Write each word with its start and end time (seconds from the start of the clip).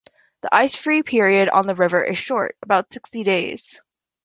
The 0.41 0.49
ice-free 0.51 1.03
period 1.03 1.47
on 1.49 1.67
the 1.67 1.75
river 1.75 2.03
is 2.03 2.17
short: 2.17 2.57
about 2.63 2.91
sixty 2.91 3.23
days. 3.23 3.79